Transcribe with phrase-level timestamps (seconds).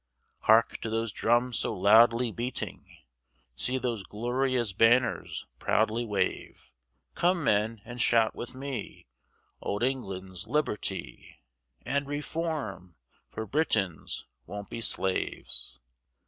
[0.39, 3.03] Hark to those drums so loudly beating,
[3.55, 6.73] See those glorious banners proudly wave,
[7.13, 9.05] Come men, and shout with me,
[9.61, 11.43] Old England's liberty,
[11.85, 12.95] And Reform!
[13.29, 15.79] for Britons won't be slaves.